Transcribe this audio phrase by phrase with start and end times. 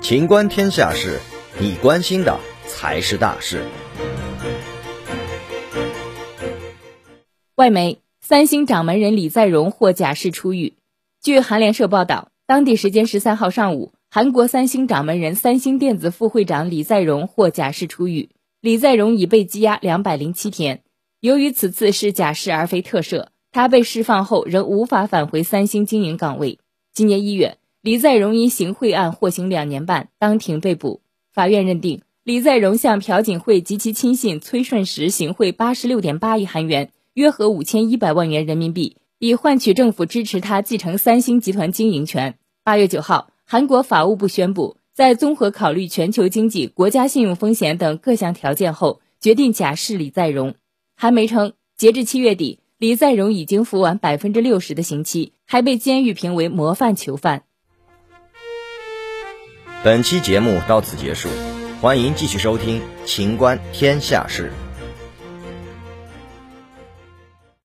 [0.00, 1.20] 情观天下事，
[1.60, 3.62] 你关心的才是大事。
[7.56, 10.74] 外媒：三星掌门人李在镕获假释出狱。
[11.20, 18.30] 据韩联社报道，当地时间十三号上午，韩国三星掌门人、三星电子副会长李在镕获假释出狱。
[18.62, 20.82] 李在镕已被羁押两百零七天。
[21.20, 26.58] 由于此次是假释而非特赦，他被释放后仍无法返回三星经营岗位。
[26.98, 31.00] 今年一月，李在镕因行贿案获刑两年半，当庭被捕。
[31.32, 38.96] 法院认定李在镕向朴槿惠及其亲信崔顺实行贿八十六点八亿韩元，约合五千一百万元人民币。
[39.20, 42.36] 以换取政府支持他继承三星集团经营权。
[42.64, 50.56] 八月九号，韩国法务部宣布，在综合考虑全球经济、国家信用风险等各项条件后，决定假释李在镕。
[50.96, 57.42] 韩媒称，截至七月底，李在镕已经服完百分之六十的刑期，还被监狱评为模范囚犯。
[59.82, 61.28] 本期节目到此结束，
[61.80, 64.52] 欢迎继续收听《秦观天下事》。